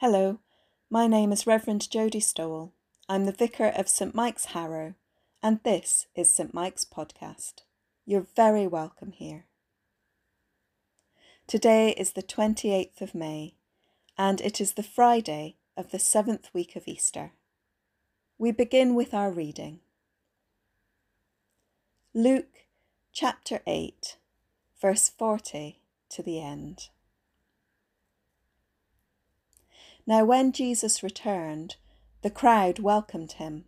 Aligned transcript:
Hello, 0.00 0.38
my 0.88 1.08
name 1.08 1.32
is 1.32 1.44
Reverend 1.44 1.88
Jodie 1.90 2.22
Stowell. 2.22 2.72
I'm 3.08 3.24
the 3.24 3.32
Vicar 3.32 3.72
of 3.76 3.88
St 3.88 4.14
Mike's 4.14 4.44
Harrow, 4.44 4.94
and 5.42 5.58
this 5.64 6.06
is 6.14 6.32
St 6.32 6.54
Mike's 6.54 6.84
Podcast. 6.84 7.62
You're 8.06 8.28
very 8.36 8.68
welcome 8.68 9.10
here. 9.10 9.46
Today 11.48 11.90
is 11.98 12.12
the 12.12 12.22
28th 12.22 13.00
of 13.00 13.12
May, 13.12 13.56
and 14.16 14.40
it 14.40 14.60
is 14.60 14.74
the 14.74 14.84
Friday 14.84 15.56
of 15.76 15.90
the 15.90 15.98
seventh 15.98 16.48
week 16.54 16.76
of 16.76 16.86
Easter. 16.86 17.32
We 18.38 18.52
begin 18.52 18.94
with 18.94 19.12
our 19.12 19.32
reading. 19.32 19.80
Luke 22.14 22.66
chapter 23.12 23.62
8, 23.66 24.16
verse 24.80 25.08
40 25.08 25.80
to 26.10 26.22
the 26.22 26.40
end. 26.40 26.90
Now, 30.08 30.24
when 30.24 30.52
Jesus 30.52 31.02
returned, 31.02 31.76
the 32.22 32.30
crowd 32.30 32.78
welcomed 32.78 33.32
him, 33.32 33.66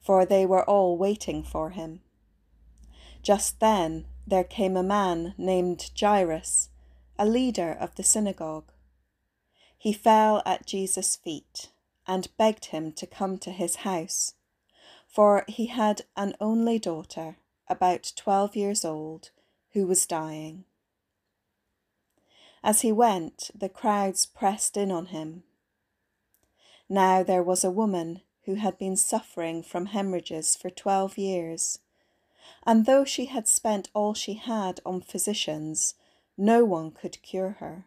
for 0.00 0.24
they 0.24 0.46
were 0.46 0.64
all 0.64 0.96
waiting 0.96 1.42
for 1.42 1.70
him. 1.70 2.00
Just 3.22 3.60
then 3.60 4.06
there 4.26 4.44
came 4.44 4.78
a 4.78 4.82
man 4.82 5.34
named 5.36 5.90
Jairus, 5.94 6.70
a 7.18 7.26
leader 7.26 7.70
of 7.70 7.94
the 7.96 8.02
synagogue. 8.02 8.72
He 9.76 9.92
fell 9.92 10.42
at 10.46 10.64
Jesus' 10.64 11.16
feet 11.16 11.68
and 12.06 12.34
begged 12.38 12.66
him 12.66 12.90
to 12.92 13.06
come 13.06 13.36
to 13.40 13.50
his 13.50 13.76
house, 13.76 14.32
for 15.06 15.44
he 15.48 15.66
had 15.66 16.06
an 16.16 16.34
only 16.40 16.78
daughter, 16.78 17.36
about 17.68 18.10
twelve 18.16 18.56
years 18.56 18.86
old, 18.86 19.32
who 19.74 19.86
was 19.86 20.06
dying. 20.06 20.64
As 22.62 22.80
he 22.80 22.90
went, 22.90 23.50
the 23.54 23.68
crowds 23.68 24.24
pressed 24.24 24.78
in 24.78 24.90
on 24.90 25.06
him 25.06 25.42
now 26.88 27.22
there 27.22 27.42
was 27.42 27.64
a 27.64 27.70
woman 27.70 28.20
who 28.44 28.54
had 28.54 28.78
been 28.78 28.96
suffering 28.96 29.62
from 29.62 29.86
hemorrhages 29.86 30.54
for 30.54 30.70
twelve 30.70 31.16
years, 31.16 31.78
and 32.66 32.86
though 32.86 33.04
she 33.04 33.26
had 33.26 33.48
spent 33.48 33.90
all 33.94 34.14
she 34.14 34.34
had 34.34 34.80
on 34.84 35.00
physicians, 35.00 35.94
no 36.36 36.64
one 36.64 36.90
could 36.90 37.22
cure 37.22 37.56
her. 37.60 37.86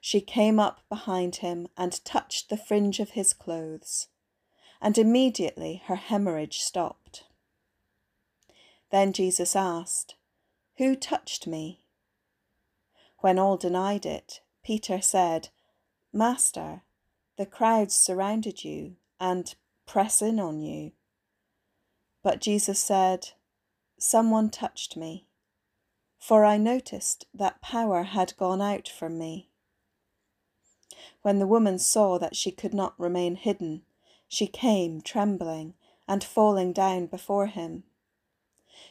She 0.00 0.20
came 0.20 0.58
up 0.58 0.80
behind 0.88 1.36
him 1.36 1.68
and 1.76 2.04
touched 2.04 2.48
the 2.48 2.56
fringe 2.56 3.00
of 3.00 3.10
his 3.10 3.32
clothes, 3.32 4.08
and 4.80 4.96
immediately 4.96 5.82
her 5.86 5.96
hemorrhage 5.96 6.60
stopped. 6.60 7.24
Then 8.90 9.12
Jesus 9.12 9.54
asked, 9.54 10.14
Who 10.78 10.96
touched 10.96 11.46
me? 11.46 11.84
When 13.18 13.38
all 13.38 13.56
denied 13.56 14.06
it, 14.06 14.40
Peter 14.62 15.00
said, 15.00 15.48
Master, 16.12 16.82
the 17.38 17.46
crowds 17.46 17.94
surrounded 17.94 18.64
you 18.64 18.96
and 19.20 19.54
press 19.86 20.20
in 20.20 20.40
on 20.40 20.60
you. 20.60 20.90
But 22.20 22.40
Jesus 22.40 22.80
said, 22.80 23.28
Someone 23.96 24.50
touched 24.50 24.96
me, 24.96 25.28
for 26.18 26.44
I 26.44 26.56
noticed 26.56 27.26
that 27.32 27.62
power 27.62 28.02
had 28.02 28.36
gone 28.36 28.60
out 28.60 28.88
from 28.88 29.16
me. 29.16 29.50
When 31.22 31.38
the 31.38 31.46
woman 31.46 31.78
saw 31.78 32.18
that 32.18 32.34
she 32.34 32.50
could 32.50 32.74
not 32.74 32.98
remain 32.98 33.36
hidden, 33.36 33.82
she 34.26 34.48
came 34.48 35.00
trembling 35.00 35.74
and 36.08 36.24
falling 36.24 36.72
down 36.72 37.06
before 37.06 37.46
him. 37.46 37.84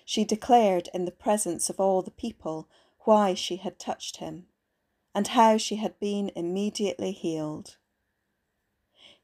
She 0.05 0.23
declared 0.23 0.87
in 0.93 1.03
the 1.03 1.11
presence 1.11 1.69
of 1.69 1.81
all 1.81 2.01
the 2.01 2.11
people 2.11 2.69
why 2.99 3.33
she 3.33 3.57
had 3.57 3.77
touched 3.77 4.17
him, 4.17 4.47
and 5.13 5.27
how 5.27 5.57
she 5.57 5.75
had 5.75 5.99
been 5.99 6.31
immediately 6.33 7.11
healed. 7.11 7.75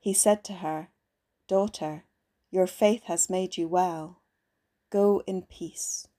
He 0.03 0.13
said 0.13 0.43
to 0.43 0.55
her, 0.55 0.89
Daughter, 1.47 2.03
your 2.51 2.67
faith 2.67 3.03
has 3.03 3.29
made 3.29 3.55
you 3.55 3.69
well. 3.69 4.19
Go 4.89 5.23
in 5.25 5.43
peace. 5.43 6.09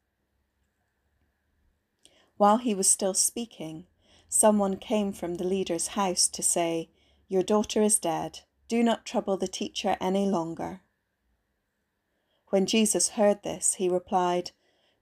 While 2.38 2.56
he 2.56 2.74
was 2.74 2.88
still 2.88 3.12
speaking, 3.12 3.84
someone 4.26 4.78
came 4.78 5.12
from 5.12 5.34
the 5.34 5.44
leader's 5.44 5.88
house 5.88 6.28
to 6.28 6.42
say, 6.42 6.88
Your 7.28 7.42
daughter 7.42 7.82
is 7.82 7.98
dead. 7.98 8.40
Do 8.68 8.82
not 8.82 9.04
trouble 9.04 9.36
the 9.36 9.46
teacher 9.46 9.98
any 10.00 10.24
longer. 10.24 10.80
When 12.48 12.64
Jesus 12.64 13.10
heard 13.10 13.42
this, 13.42 13.74
he 13.74 13.90
replied, 13.90 14.52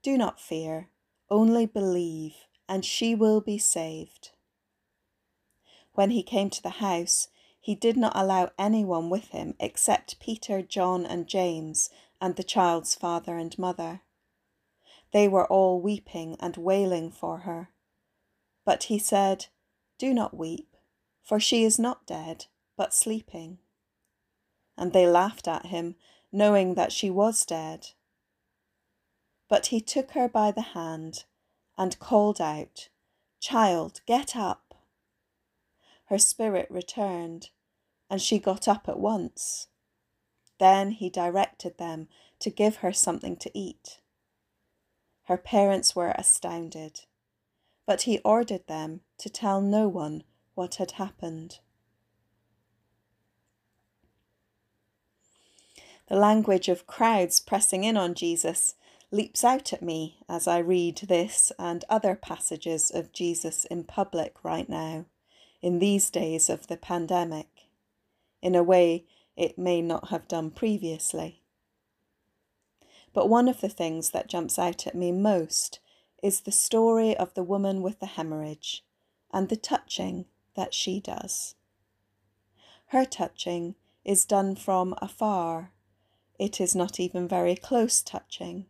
Do 0.03 0.19
not 0.19 0.41
fear, 0.41 0.89
only 1.31 1.67
believe, 1.67 2.35
and 2.69 2.85
she 2.85 3.15
will 3.15 3.41
be 3.41 3.59
saved. 3.59 4.33
When 5.93 6.11
he 6.11 6.25
came 6.25 6.51
to 6.51 6.63
the 6.65 6.81
house, 6.83 7.29
he 7.63 7.77
did 7.77 7.97
not 7.97 8.13
allow 8.17 8.51
anyone 8.59 9.09
with 9.09 9.29
him 9.29 9.55
except 9.61 10.19
Peter, 10.19 10.63
John, 10.63 11.07
and 11.07 11.29
James, 11.29 11.91
and 12.21 12.35
the 12.35 12.43
child's 12.43 12.97
father 12.97 13.39
and 13.39 13.57
mother. 13.57 14.01
They 15.13 15.29
were 15.29 15.47
all 15.47 15.81
weeping 15.81 16.37
and 16.41 16.57
wailing 16.57 17.13
for 17.13 17.39
her. 17.39 17.71
But 18.65 18.85
he 18.85 18.99
said, 18.99 19.47
Do 19.97 20.13
not 20.13 20.37
weep, 20.37 20.77
for 21.23 21.39
she 21.39 21.63
is 21.63 21.79
not 21.79 22.05
dead, 22.05 22.47
but 22.77 22.93
sleeping. 22.93 23.59
And 24.77 24.93
they 24.93 25.07
laughed 25.07 25.47
at 25.47 25.67
him, 25.67 25.95
knowing 26.33 26.75
that 26.75 26.91
she 26.91 27.11
was 27.11 27.45
dead. 27.45 27.91
But 29.49 29.67
he 29.67 29.81
took 29.81 30.13
her 30.13 30.29
by 30.29 30.51
the 30.51 30.73
hand 30.75 31.27
and 31.79 31.97
called 32.01 32.41
out, 32.41 32.89
Child, 33.39 34.01
get 34.05 34.35
up 34.35 34.72
her 36.13 36.19
spirit 36.19 36.67
returned, 36.69 37.49
and 38.11 38.21
she 38.21 38.39
got 38.39 38.69
up 38.69 38.87
at 38.87 38.99
once. 38.99 39.69
Then 40.61 40.91
he 40.91 41.09
directed 41.09 41.79
them 41.79 42.07
to 42.41 42.51
give 42.51 42.77
her 42.77 42.93
something 42.93 43.35
to 43.37 43.59
eat. 43.59 43.99
Her 45.23 45.39
parents 45.39 45.97
were 45.97 46.13
astounded, 46.15 47.07
but 47.87 48.03
he 48.03 48.19
ordered 48.27 48.67
them 48.67 49.01
to 49.21 49.31
tell 49.31 49.63
no 49.63 49.89
one 49.89 50.23
what 50.55 50.75
had 50.75 50.91
happened. 50.93 51.61
The 56.09 56.17
language 56.17 56.69
of 56.69 56.87
crowds 56.87 57.41
pressing 57.41 57.85
in 57.85 57.97
on 57.97 58.13
Jesus 58.13 58.75
leaps 59.11 59.45
out 59.45 59.73
at 59.73 59.81
me 59.81 60.19
as 60.29 60.47
I 60.47 60.59
read 60.59 60.99
this 61.09 61.53
and 61.59 61.87
other 61.89 62.15
passages 62.15 62.91
of 62.91 63.15
Jesus 63.15 63.65
in 63.65 63.85
public 63.85 64.37
right 64.45 64.69
now 64.69 65.07
in 65.63 65.79
these 65.79 66.11
days 66.11 66.51
of 66.51 66.67
the 66.67 66.77
pandemic, 66.77 67.69
in 68.43 68.55
a 68.55 68.63
way 68.63 69.05
it 69.37 69.57
may 69.57 69.81
not 69.81 70.09
have 70.09 70.29
done 70.29 70.51
previously. 70.51 71.43
But 73.15 73.29
one 73.29 73.49
of 73.49 73.61
the 73.61 73.69
things 73.69 74.11
that 74.11 74.29
jumps 74.29 74.59
out 74.59 74.87
at 74.87 74.95
me 74.95 75.13
most 75.13 75.79
is 76.23 76.41
the 76.41 76.53
story 76.53 77.17
of 77.17 77.35
the 77.35 77.43
woman 77.43 77.81
with 77.81 78.01
the 78.01 78.07
hemorrhage 78.07 78.85
and 79.33 79.49
the 79.49 79.57
touching 79.57 80.27
that 80.55 80.75
she 80.75 81.01
does. 81.01 81.55
Her 82.87 83.05
touching 83.05 83.75
is 84.05 84.25
done 84.25 84.57
from 84.57 84.95
afar. 85.01 85.73
It 86.39 86.61
is 86.61 86.75
not 86.75 87.01
even 87.01 87.27
very 87.29 87.57
close 87.57 88.03
touching. 88.03 88.67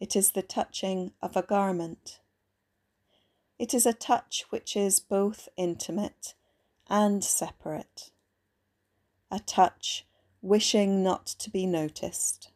It 0.00 0.16
is 0.16 0.32
the 0.32 0.42
touching 0.42 1.12
of 1.20 1.36
a 1.36 1.42
garment. 1.42 2.20
It 3.58 3.74
is 3.74 3.86
a 3.86 3.92
touch 3.92 4.44
which 4.50 4.76
is 4.76 5.00
both 5.00 5.48
intimate 5.56 6.34
and 6.88 7.24
separate. 7.24 8.10
A 9.30 9.40
touch 9.40 10.06
wishing 10.40 11.02
not 11.02 11.26
to 11.26 11.50
be 11.50 11.66
noticed. 11.66 12.50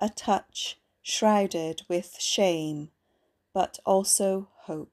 A 0.00 0.08
touch 0.08 0.78
shrouded 1.02 1.82
with 1.88 2.16
shame, 2.20 2.90
but 3.52 3.78
also 3.84 4.48
hope. 4.62 4.92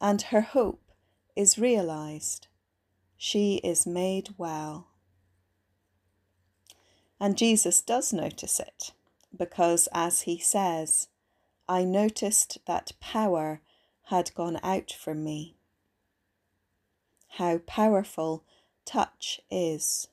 And 0.00 0.20
her 0.22 0.42
hope 0.42 0.92
is 1.34 1.58
realized. 1.58 2.48
She 3.16 3.56
is 3.64 3.86
made 3.86 4.34
well. 4.36 4.88
And 7.18 7.38
Jesus 7.38 7.80
does 7.80 8.12
notice 8.12 8.60
it, 8.60 8.92
because 9.34 9.88
as 9.94 10.22
he 10.22 10.38
says, 10.38 11.08
I 11.72 11.84
noticed 11.84 12.58
that 12.66 12.92
power 13.00 13.62
had 14.08 14.34
gone 14.34 14.60
out 14.62 14.92
from 14.92 15.24
me. 15.24 15.56
How 17.38 17.60
powerful 17.66 18.44
touch 18.84 19.40
is. 19.50 20.08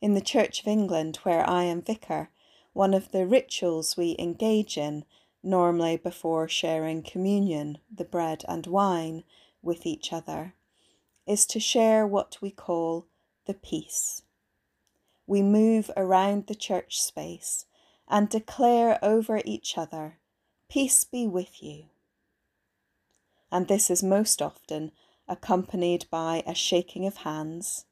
In 0.00 0.14
the 0.14 0.20
Church 0.20 0.60
of 0.60 0.68
England, 0.68 1.16
where 1.24 1.44
I 1.50 1.64
am 1.64 1.82
vicar, 1.82 2.30
one 2.72 2.94
of 2.94 3.10
the 3.10 3.26
rituals 3.26 3.96
we 3.96 4.14
engage 4.20 4.78
in, 4.78 5.04
normally 5.42 5.96
before 5.96 6.48
sharing 6.48 7.02
communion, 7.02 7.78
the 7.92 8.04
bread 8.04 8.44
and 8.46 8.68
wine, 8.68 9.24
with 9.62 9.84
each 9.84 10.12
other, 10.12 10.54
is 11.26 11.44
to 11.46 11.58
share 11.58 12.06
what 12.06 12.38
we 12.40 12.52
call 12.52 13.08
the 13.46 13.54
peace. 13.54 14.22
We 15.26 15.42
move 15.42 15.90
around 15.96 16.46
the 16.46 16.54
church 16.54 17.02
space 17.02 17.66
and 18.08 18.28
declare 18.28 18.98
over 19.02 19.40
each 19.44 19.78
other, 19.78 20.18
Peace 20.68 21.04
be 21.04 21.26
with 21.26 21.62
you. 21.62 21.84
And 23.50 23.68
this 23.68 23.90
is 23.90 24.02
most 24.02 24.40
often 24.40 24.92
accompanied 25.28 26.06
by 26.10 26.42
a 26.46 26.54
shaking 26.54 27.06
of 27.06 27.18
hands, 27.18 27.84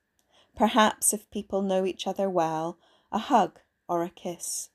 perhaps 0.56 1.12
if 1.12 1.30
people 1.30 1.62
know 1.62 1.84
each 1.84 2.06
other 2.06 2.30
well, 2.30 2.78
a 3.12 3.18
hug 3.18 3.60
or 3.88 4.02
a 4.02 4.08
kiss. 4.08 4.70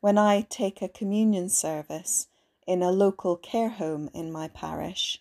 When 0.00 0.16
I 0.16 0.42
take 0.42 0.80
a 0.80 0.88
communion 0.88 1.48
service 1.48 2.28
in 2.66 2.82
a 2.82 2.92
local 2.92 3.36
care 3.36 3.70
home 3.70 4.10
in 4.14 4.30
my 4.30 4.46
parish, 4.48 5.20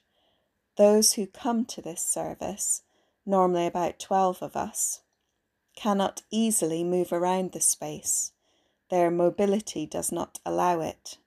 those 0.76 1.14
who 1.14 1.26
come 1.26 1.66
to 1.66 1.82
this 1.82 2.02
service, 2.02 2.84
normally 3.26 3.66
about 3.66 3.98
12 3.98 4.44
of 4.44 4.56
us, 4.56 5.02
cannot 5.78 6.24
easily 6.32 6.84
move 6.84 7.14
around 7.14 7.52
the 7.52 7.62
space. 7.62 8.32
Their 8.90 9.12
mobility 9.12 9.86
does 9.86 10.12
not 10.12 10.40
allow 10.44 10.82
it. 10.82 11.20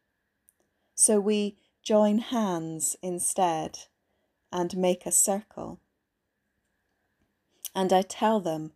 So 0.97 1.21
we 1.21 1.57
join 1.85 2.19
hands 2.19 2.97
instead 3.01 3.79
and 4.51 4.77
make 4.77 5.07
a 5.07 5.13
circle. 5.13 5.79
And 7.77 7.93
I 7.93 8.03
tell 8.03 8.41
them 8.41 8.73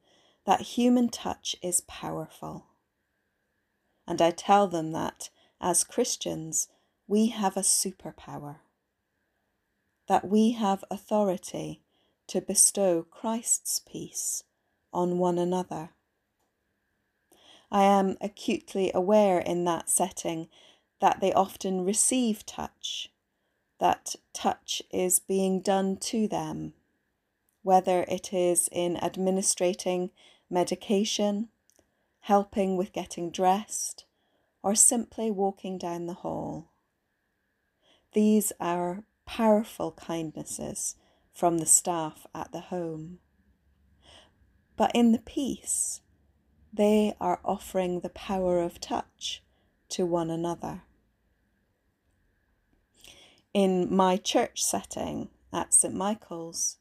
that 0.46 0.60
human 0.60 1.08
touch 1.08 1.56
is 1.60 1.80
powerful. 1.80 2.66
And 4.06 4.22
I 4.22 4.30
tell 4.30 4.68
them 4.68 4.92
that 4.92 5.30
as 5.60 5.82
Christians, 5.82 6.68
we 7.08 7.28
have 7.28 7.56
a 7.56 7.60
superpower, 7.60 8.58
that 10.06 10.28
we 10.28 10.52
have 10.52 10.84
authority 10.88 11.82
to 12.28 12.40
bestow 12.40 13.02
Christ's 13.02 13.80
peace 13.80 14.44
on 14.94 15.18
one 15.18 15.36
another. 15.36 15.90
I 17.70 17.82
am 17.82 18.16
acutely 18.20 18.92
aware 18.94 19.40
in 19.40 19.64
that 19.64 19.90
setting 19.90 20.48
that 21.00 21.20
they 21.20 21.32
often 21.32 21.84
receive 21.84 22.46
touch, 22.46 23.10
that 23.80 24.14
touch 24.32 24.80
is 24.90 25.18
being 25.18 25.60
done 25.60 25.96
to 25.96 26.28
them, 26.28 26.74
whether 27.62 28.04
it 28.08 28.32
is 28.32 28.68
in 28.70 28.96
administrating 29.02 30.10
medication, 30.48 31.48
helping 32.20 32.76
with 32.76 32.92
getting 32.92 33.30
dressed, 33.30 34.04
or 34.62 34.74
simply 34.74 35.30
walking 35.30 35.76
down 35.76 36.06
the 36.06 36.14
hall. 36.14 36.70
These 38.12 38.52
are 38.60 39.02
powerful 39.26 39.90
kindnesses 39.90 40.94
from 41.32 41.58
the 41.58 41.66
staff 41.66 42.26
at 42.34 42.52
the 42.52 42.60
home. 42.60 43.18
But 44.76 44.90
in 44.94 45.12
the 45.12 45.20
peace, 45.20 46.00
they 46.72 47.14
are 47.20 47.40
offering 47.44 48.00
the 48.00 48.08
power 48.08 48.60
of 48.60 48.80
touch 48.80 49.42
to 49.90 50.04
one 50.04 50.30
another. 50.30 50.82
In 53.52 53.94
my 53.94 54.16
church 54.16 54.62
setting 54.64 55.28
at 55.52 55.72
St 55.72 55.94
Michael's, 55.94 56.78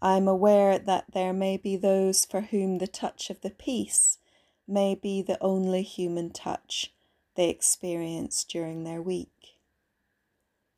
I 0.00 0.16
am 0.16 0.26
aware 0.26 0.78
that 0.78 1.12
there 1.12 1.34
may 1.34 1.58
be 1.58 1.76
those 1.76 2.24
for 2.24 2.40
whom 2.40 2.78
the 2.78 2.88
touch 2.88 3.28
of 3.28 3.42
the 3.42 3.50
peace 3.50 4.18
may 4.66 4.94
be 4.94 5.20
the 5.20 5.40
only 5.42 5.82
human 5.82 6.30
touch 6.30 6.94
they 7.34 7.50
experience 7.50 8.42
during 8.44 8.84
their 8.84 9.02
week. 9.02 9.58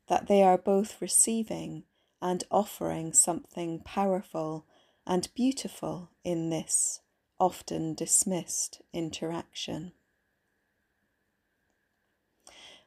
That 0.07 0.27
they 0.27 0.43
are 0.43 0.57
both 0.57 1.01
receiving 1.01 1.85
and 2.21 2.43
offering 2.51 3.13
something 3.13 3.79
powerful 3.79 4.65
and 5.05 5.29
beautiful 5.35 6.09
in 6.23 6.49
this 6.49 7.01
often 7.39 7.93
dismissed 7.93 8.81
interaction. 8.93 9.91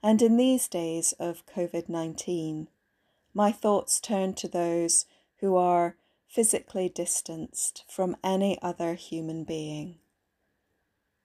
And 0.03 0.23
in 0.23 0.37
these 0.37 0.69
days 0.69 1.13
of 1.19 1.47
COVID 1.47 1.89
19, 1.89 2.69
my 3.35 3.53
thoughts 3.53 4.01
turn 4.01 4.35
to 4.35 4.49
those 4.49 5.07
who 5.41 5.57
are 5.57 5.97
physically 6.29 6.89
distanced 6.89 7.85
from 7.89 8.17
any 8.23 8.61
other 8.63 8.95
human 8.95 9.45
being 9.45 9.97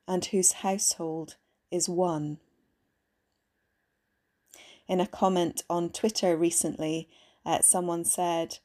and 0.08 0.26
whose 0.26 0.54
household 0.54 1.36
is 1.72 1.88
one. 1.88 2.40
In 4.88 5.00
a 5.00 5.08
comment 5.08 5.64
on 5.70 5.90
Twitter 5.90 6.36
recently, 6.36 7.10
uh, 7.46 7.62
someone 7.62 8.06
said, 8.06 8.60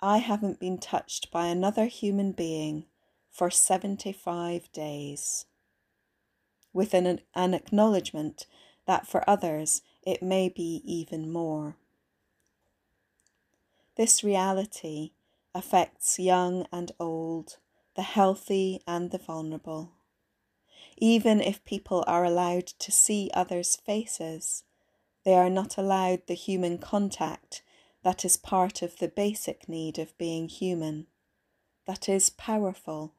I 0.00 0.18
haven't 0.18 0.60
been 0.60 0.78
touched 0.78 1.30
by 1.30 1.46
another 1.46 1.86
human 1.86 2.32
being 2.32 2.84
for 3.30 3.50
75 3.50 4.70
days, 4.72 5.46
with 6.72 6.92
an, 6.92 7.20
an 7.34 7.54
acknowledgement 7.54 8.46
that 8.86 9.06
for 9.06 9.28
others 9.28 9.82
it 10.02 10.22
may 10.22 10.48
be 10.48 10.82
even 10.84 11.32
more. 11.32 11.76
This 13.96 14.22
reality 14.22 15.12
affects 15.54 16.18
young 16.18 16.66
and 16.70 16.92
old, 17.00 17.56
the 17.94 18.02
healthy 18.02 18.82
and 18.86 19.10
the 19.10 19.18
vulnerable. 19.18 19.92
Even 20.98 21.40
if 21.40 21.64
people 21.64 22.04
are 22.06 22.24
allowed 22.24 22.66
to 22.66 22.92
see 22.92 23.30
others' 23.32 23.76
faces, 23.76 24.64
they 25.24 25.34
are 25.34 25.50
not 25.50 25.78
allowed 25.78 26.26
the 26.26 26.34
human 26.34 26.76
contact 26.76 27.62
that 28.06 28.24
is 28.24 28.36
part 28.36 28.82
of 28.82 28.96
the 28.98 29.08
basic 29.08 29.68
need 29.68 29.98
of 29.98 30.16
being 30.16 30.48
human, 30.48 31.08
that 31.88 32.08
is 32.08 32.30
powerful, 32.30 33.12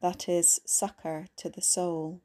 that 0.00 0.28
is 0.28 0.60
succour 0.64 1.26
to 1.36 1.48
the 1.50 1.60
soul. 1.60 2.20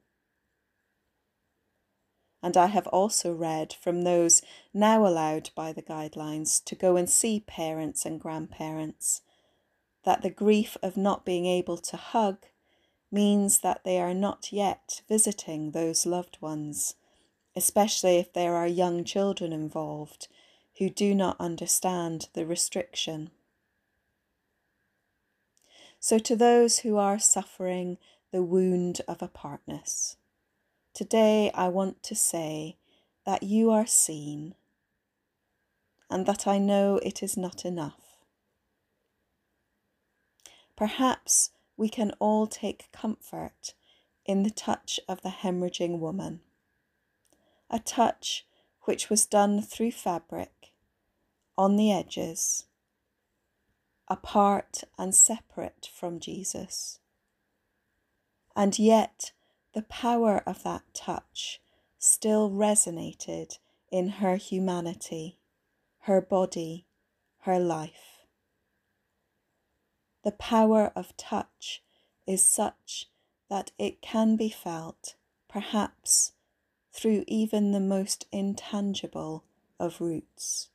And 2.40 2.56
I 2.56 2.66
have 2.66 2.86
also 2.86 3.32
read 3.32 3.72
from 3.72 4.02
those 4.02 4.40
now 4.72 5.04
allowed 5.04 5.50
by 5.56 5.72
the 5.72 5.82
guidelines 5.82 6.64
to 6.66 6.76
go 6.76 6.94
and 6.94 7.10
see 7.10 7.40
parents 7.40 8.06
and 8.06 8.20
grandparents 8.20 9.22
that 10.04 10.22
the 10.22 10.30
grief 10.30 10.76
of 10.84 10.96
not 10.96 11.24
being 11.24 11.46
able 11.46 11.78
to 11.78 11.96
hug 11.96 12.46
means 13.10 13.62
that 13.62 13.82
they 13.82 13.98
are 13.98 14.14
not 14.14 14.52
yet 14.52 15.02
visiting 15.08 15.72
those 15.72 16.06
loved 16.06 16.38
ones, 16.40 16.94
especially 17.56 18.18
if 18.18 18.32
there 18.32 18.54
are 18.54 18.68
young 18.68 19.02
children 19.02 19.52
involved 19.52 20.28
who 20.80 20.88
do 20.88 21.14
not 21.14 21.36
understand 21.38 22.28
the 22.32 22.46
restriction. 22.46 23.30
So, 26.00 26.18
to 26.18 26.34
those 26.34 26.78
who 26.78 26.96
are 26.96 27.18
suffering 27.18 27.98
the 28.32 28.42
wound 28.42 29.02
of 29.06 29.20
apartness, 29.20 30.16
today 30.94 31.50
I 31.52 31.68
want 31.68 32.02
to 32.04 32.14
say 32.14 32.78
that 33.26 33.42
you 33.42 33.70
are 33.70 33.84
seen 33.84 34.54
and 36.08 36.24
that 36.24 36.46
I 36.46 36.56
know 36.56 36.98
it 37.02 37.22
is 37.22 37.36
not 37.36 37.66
enough. 37.66 38.16
Perhaps 40.78 41.50
we 41.76 41.90
can 41.90 42.12
all 42.18 42.46
take 42.46 42.90
comfort 42.90 43.74
in 44.24 44.44
the 44.44 44.50
touch 44.50 44.98
of 45.06 45.20
the 45.20 45.28
hemorrhaging 45.42 45.98
woman, 45.98 46.40
a 47.68 47.78
touch 47.78 48.46
which 48.84 49.10
was 49.10 49.26
done 49.26 49.60
through 49.60 49.92
fabric 49.92 50.69
on 51.60 51.76
the 51.76 51.92
edges, 51.92 52.64
apart 54.08 54.82
and 54.96 55.14
separate 55.14 55.90
from 55.94 56.18
Jesus. 56.18 57.00
And 58.56 58.78
yet, 58.78 59.32
the 59.74 59.82
power 59.82 60.42
of 60.46 60.62
that 60.62 60.84
touch 60.94 61.60
still 61.98 62.50
resonated 62.50 63.58
in 63.92 64.08
her 64.08 64.36
humanity, 64.36 65.36
her 66.04 66.22
body, 66.22 66.86
her 67.40 67.58
life. 67.58 68.24
The 70.24 70.32
power 70.32 70.90
of 70.96 71.14
touch 71.18 71.82
is 72.26 72.42
such 72.42 73.10
that 73.50 73.70
it 73.78 74.00
can 74.00 74.36
be 74.36 74.48
felt, 74.48 75.14
perhaps, 75.46 76.32
through 76.90 77.24
even 77.28 77.72
the 77.72 77.80
most 77.80 78.24
intangible 78.32 79.44
of 79.78 80.00
routes. 80.00 80.70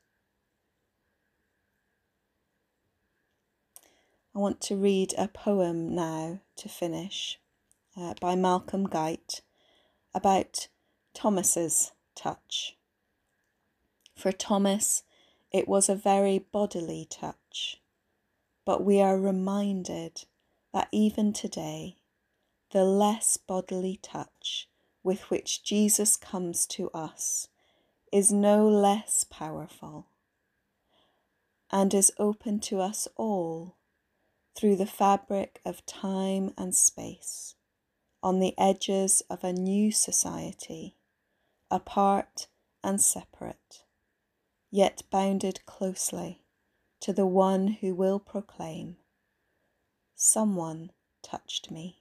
I 4.36 4.38
want 4.38 4.60
to 4.62 4.76
read 4.76 5.14
a 5.16 5.28
poem 5.28 5.94
now 5.94 6.40
to 6.56 6.68
finish 6.68 7.40
uh, 7.96 8.12
by 8.20 8.34
Malcolm 8.34 8.86
Guite 8.86 9.40
about 10.14 10.68
Thomas's 11.14 11.92
touch. 12.14 12.76
For 14.14 14.32
Thomas, 14.32 15.04
it 15.50 15.66
was 15.66 15.88
a 15.88 15.94
very 15.94 16.38
bodily 16.38 17.06
touch, 17.08 17.80
but 18.66 18.84
we 18.84 19.00
are 19.00 19.18
reminded 19.18 20.26
that 20.74 20.88
even 20.92 21.32
today, 21.32 21.96
the 22.72 22.84
less 22.84 23.38
bodily 23.38 23.98
touch 24.02 24.68
with 25.02 25.30
which 25.30 25.64
Jesus 25.64 26.14
comes 26.14 26.66
to 26.66 26.90
us 26.90 27.48
is 28.12 28.30
no 28.30 28.68
less 28.68 29.24
powerful 29.24 30.08
and 31.72 31.94
is 31.94 32.12
open 32.18 32.60
to 32.60 32.80
us 32.80 33.08
all 33.16 33.75
through 34.56 34.76
the 34.76 34.86
fabric 34.86 35.60
of 35.64 35.84
time 35.84 36.52
and 36.56 36.74
space, 36.74 37.54
on 38.22 38.40
the 38.40 38.54
edges 38.58 39.22
of 39.28 39.44
a 39.44 39.52
new 39.52 39.92
society, 39.92 40.96
apart 41.70 42.46
and 42.82 43.00
separate, 43.00 43.84
yet 44.70 45.02
bounded 45.10 45.64
closely 45.66 46.42
to 47.00 47.12
the 47.12 47.26
one 47.26 47.68
who 47.68 47.94
will 47.94 48.18
proclaim, 48.18 48.96
Someone 50.14 50.90
touched 51.22 51.70
me. 51.70 52.00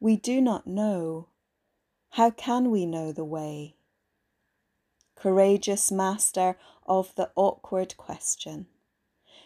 We 0.00 0.16
do 0.16 0.40
not 0.40 0.66
know. 0.66 1.28
How 2.10 2.30
can 2.30 2.72
we 2.72 2.86
know 2.86 3.12
the 3.12 3.24
way? 3.24 3.76
Courageous 5.22 5.92
master 5.92 6.58
of 6.84 7.14
the 7.14 7.30
awkward 7.36 7.96
question, 7.96 8.66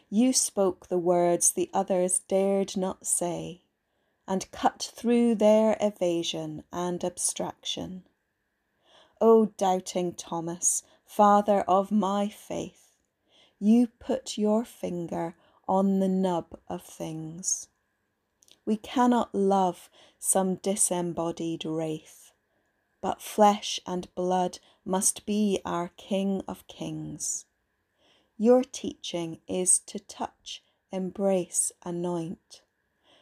you 0.09 0.33
spoke 0.33 0.87
the 0.87 0.97
words 0.97 1.53
the 1.53 1.69
others 1.75 2.21
dared 2.21 2.79
not 2.79 3.07
say, 3.07 3.61
and 4.27 4.51
cut 4.51 4.91
through 4.95 5.35
their 5.35 5.77
evasion 5.79 6.65
and 6.73 7.05
abstraction. 7.05 8.05
O 9.21 9.53
doubting 9.59 10.15
Thomas, 10.15 10.83
father 11.05 11.61
of 11.69 11.93
my 11.93 12.27
faith, 12.27 12.95
you 13.59 13.89
put 13.99 14.39
your 14.39 14.65
finger 14.65 15.37
on 15.69 16.01
the 16.01 16.09
nub 16.09 16.59
of 16.71 16.85
things. 16.85 17.69
We 18.65 18.79
cannot 18.79 19.35
love 19.35 19.91
some 20.19 20.55
disembodied 20.55 21.67
wraith, 21.67 22.26
but 23.07 23.23
flesh 23.23 23.79
and 23.87 24.13
blood 24.17 24.59
must 24.85 25.25
be 25.25 25.61
our 25.65 25.93
King 25.97 26.43
of 26.49 26.67
Kings. 26.67 27.45
Your 28.37 28.65
teaching 28.65 29.39
is 29.47 29.79
to 29.87 30.01
touch, 30.01 30.61
embrace, 30.91 31.71
anoint. 31.85 32.63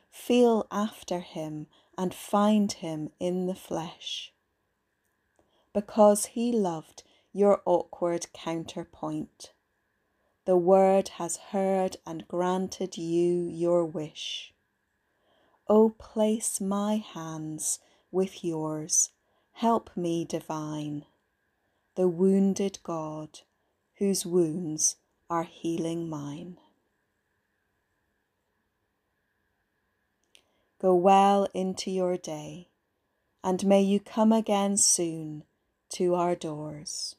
Feel 0.08 0.66
after 0.70 1.20
him 1.20 1.66
and 1.98 2.14
find 2.14 2.72
him 2.72 3.10
in 3.20 3.44
the 3.44 3.54
flesh 3.54 4.32
because 5.74 6.24
he 6.32 6.50
loved 6.50 7.02
your 7.34 7.60
awkward 7.66 8.28
counterpoint. 8.32 9.52
The 10.46 10.56
Word 10.56 11.08
has 11.20 11.36
heard 11.52 11.98
and 12.06 12.26
granted 12.26 12.96
you 12.96 13.50
your 13.50 13.84
wish. 13.84 14.54
O 15.68 15.90
place 15.90 16.58
my 16.58 16.96
hands 16.96 17.80
with 18.10 18.42
yours, 18.42 19.10
Help 19.58 19.96
me, 19.96 20.25
divine, 20.25 21.04
the 21.94 22.08
wounded 22.08 22.80
God 22.82 23.40
whose 23.99 24.26
wounds 24.26 24.96
are 25.30 25.44
healing 25.44 26.08
mine. 26.08 26.58
Go 30.82 30.94
well 30.96 31.46
into 31.54 31.90
your 31.90 32.16
day, 32.16 32.68
and 33.44 33.64
may 33.64 33.80
you 33.80 34.00
come 34.00 34.32
again 34.32 34.76
soon 34.76 35.44
to 35.90 36.14
our 36.16 36.34
doors. 36.34 37.14